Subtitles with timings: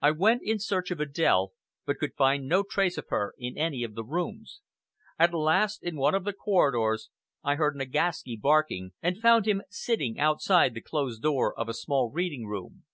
[0.00, 1.48] I went in search of Adèle,
[1.84, 4.60] but could find no trace of her in any of the rooms.
[5.18, 7.10] At last, in one of the corridors,
[7.42, 12.08] I heard Nagaski barking, and found him sitting outside the closed door of a small
[12.12, 12.84] reading room.